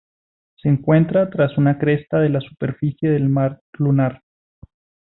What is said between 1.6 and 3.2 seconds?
cresta de la superficie